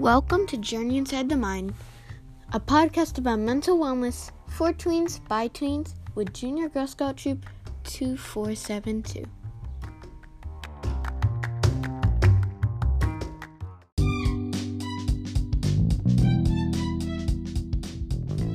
[0.00, 1.74] Welcome to Journey Inside the Mind,
[2.54, 7.44] a podcast about mental wellness for tweens by tweens with Junior Girl Scout Troop
[7.84, 9.26] 2472.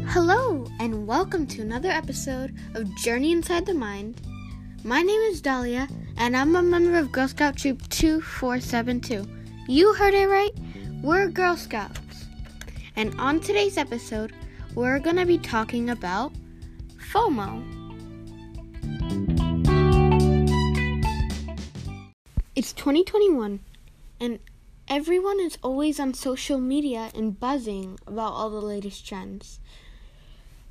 [0.08, 4.20] Hello, and welcome to another episode of Journey Inside the Mind.
[4.84, 9.28] My name is Dahlia, and I'm a member of Girl Scout Troop 2472.
[9.68, 10.52] You heard it right.
[11.06, 12.26] We're Girl Scouts.
[12.96, 14.34] And on today's episode,
[14.74, 16.34] we're going to be talking about
[17.14, 17.62] FOMO.
[22.56, 23.60] It's 2021,
[24.20, 24.40] and
[24.88, 29.60] everyone is always on social media and buzzing about all the latest trends.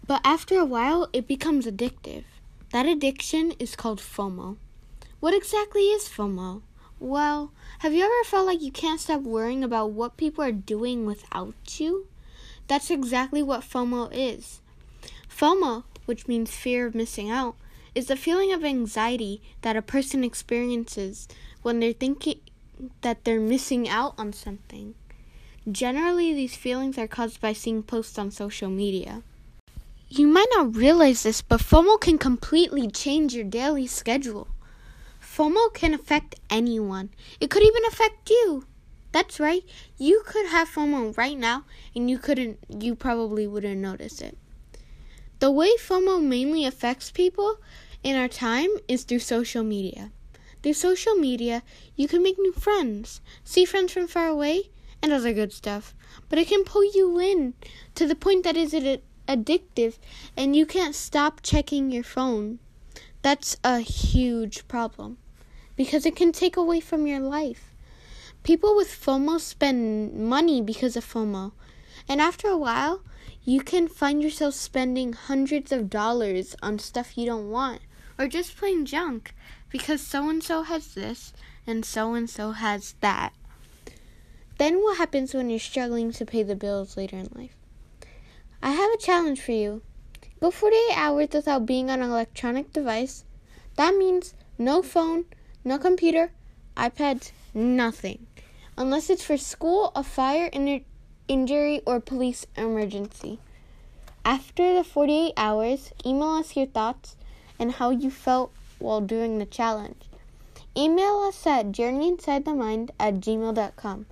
[0.04, 2.24] But after a while, it becomes addictive.
[2.72, 4.56] That addiction is called FOMO.
[5.20, 6.62] What exactly is FOMO?
[7.00, 11.04] Well, have you ever felt like you can't stop worrying about what people are doing
[11.04, 12.06] without you?
[12.66, 14.60] That's exactly what FOMO is.
[15.28, 17.56] FOMO, which means fear of missing out,
[17.94, 21.28] is the feeling of anxiety that a person experiences
[21.62, 22.40] when they're thinking
[23.02, 24.94] that they're missing out on something.
[25.70, 29.22] Generally, these feelings are caused by seeing posts on social media.
[30.08, 34.48] You might not realize this, but FOMO can completely change your daily schedule.
[35.34, 37.10] FOMO can affect anyone.
[37.40, 38.68] It could even affect you.
[39.10, 39.64] That's right.
[39.98, 44.38] You could have FOMO right now and you couldn't you probably wouldn't notice it.
[45.40, 47.56] The way FOMO mainly affects people
[48.04, 50.12] in our time is through social media.
[50.62, 51.64] Through social media,
[51.96, 54.70] you can make new friends, see friends from far away,
[55.02, 55.96] and other good stuff.
[56.28, 57.54] But it can pull you in
[57.96, 59.98] to the point that is it addictive
[60.36, 62.60] and you can't stop checking your phone.
[63.22, 65.18] That's a huge problem
[65.76, 67.72] because it can take away from your life.
[68.42, 71.52] People with FOMO spend money because of FOMO,
[72.08, 73.02] and after a while,
[73.44, 77.80] you can find yourself spending hundreds of dollars on stuff you don't want,
[78.18, 79.34] or just plain junk
[79.70, 81.32] because so and so has this
[81.66, 83.32] and so and so has that.
[84.58, 87.56] Then what happens when you're struggling to pay the bills later in life?
[88.62, 89.82] I have a challenge for you.
[90.40, 93.24] Go 48 hours without being on an electronic device.
[93.76, 95.24] That means no phone,
[95.64, 96.30] no computer,
[96.76, 98.26] iPads, nothing.
[98.76, 100.84] Unless it's for school, a fire, in-
[101.28, 103.38] injury, or police emergency.
[104.24, 107.16] After the 48 hours, email us your thoughts
[107.58, 110.04] and how you felt while doing the challenge.
[110.76, 114.06] Email us at journeyinsidethemind at gmail.com.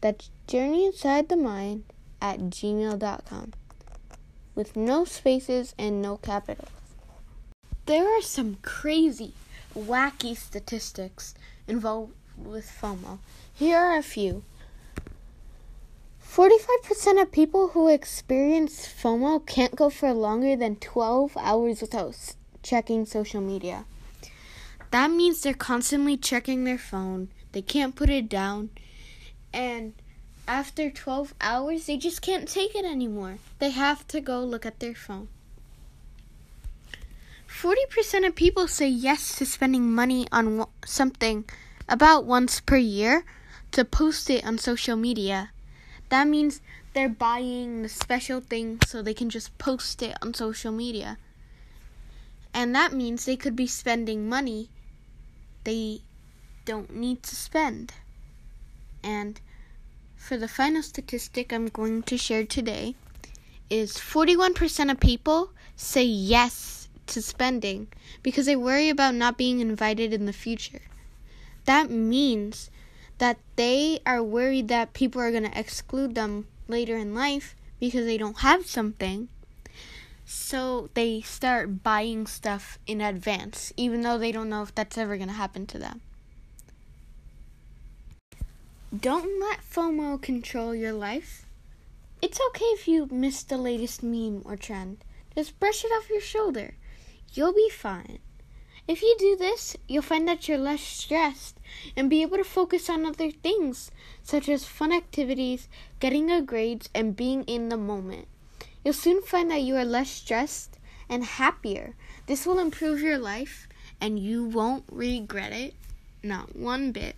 [0.00, 1.82] That's journeyinsidethemind
[2.22, 3.52] at gmail.com.
[4.54, 6.70] With no spaces and no capitals.
[7.86, 9.34] There are some crazy
[9.74, 11.34] wacky statistics
[11.66, 13.18] involved with FOMO.
[13.54, 14.42] Here are a few.
[16.26, 22.16] 45% of people who experience FOMO can't go for longer than 12 hours without
[22.62, 23.84] checking social media.
[24.90, 28.70] That means they're constantly checking their phone, they can't put it down,
[29.52, 29.94] and
[30.46, 33.38] after 12 hours, they just can't take it anymore.
[33.60, 35.28] They have to go look at their phone.
[37.50, 41.44] 40% of people say yes to spending money on something
[41.88, 43.24] about once per year
[43.72, 45.50] to post it on social media.
[46.08, 46.60] That means
[46.94, 51.18] they're buying the special thing so they can just post it on social media.
[52.54, 54.70] And that means they could be spending money
[55.64, 56.00] they
[56.64, 57.92] don't need to spend.
[59.02, 59.40] And
[60.16, 62.94] for the final statistic I'm going to share today
[63.68, 66.79] is 41% of people say yes
[67.10, 67.88] to spending
[68.22, 70.82] because they worry about not being invited in the future.
[71.64, 72.70] That means
[73.18, 78.06] that they are worried that people are going to exclude them later in life because
[78.06, 79.28] they don't have something.
[80.24, 85.16] So they start buying stuff in advance, even though they don't know if that's ever
[85.16, 86.00] going to happen to them.
[88.98, 91.46] Don't let FOMO control your life.
[92.22, 94.98] It's okay if you miss the latest meme or trend.
[95.34, 96.74] Just brush it off your shoulder.
[97.32, 98.18] You'll be fine.
[98.88, 101.60] If you do this, you'll find that you're less stressed
[101.96, 105.68] and be able to focus on other things, such as fun activities,
[106.00, 108.26] getting good grades, and being in the moment.
[108.84, 110.78] You'll soon find that you are less stressed
[111.08, 111.94] and happier.
[112.26, 113.68] This will improve your life,
[114.00, 115.74] and you won't regret it,
[116.24, 117.14] not one bit.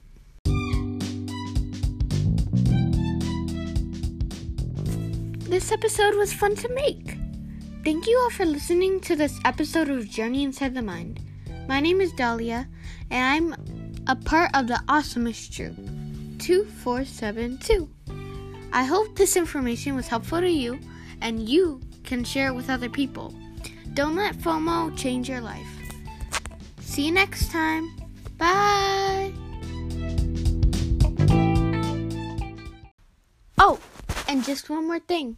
[5.49, 7.12] This episode was fun to make.
[7.85, 11.19] Thank you all for listening to this episode of Journey Inside the Mind.
[11.67, 12.69] My name is Dahlia,
[13.11, 15.75] and I'm a part of the Awesomest Troop
[16.39, 17.91] 2472.
[18.73, 20.79] I hope this information was helpful to you
[21.23, 23.35] and you can share it with other people.
[23.95, 25.67] Don't let FOMO change your life.
[26.79, 27.91] See you next time.
[28.39, 29.33] Bye.
[33.59, 33.81] Oh,
[34.29, 35.37] and just one more thing.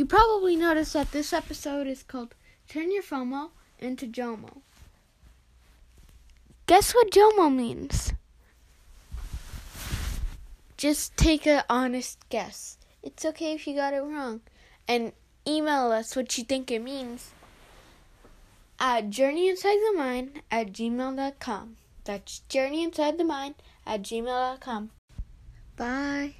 [0.00, 2.34] You probably noticed that this episode is called
[2.68, 4.62] Turn Your FOMO into JOMO.
[6.64, 8.14] Guess what JOMO means?
[10.78, 12.78] Just take an honest guess.
[13.02, 14.40] It's okay if you got it wrong.
[14.88, 15.12] And
[15.46, 17.32] email us what you think it means
[18.78, 21.76] at journeyinsidethemind at gmail.com.
[22.04, 23.54] That's journeyinsidethemind
[23.86, 24.90] at gmail.com.
[25.76, 26.36] Bye.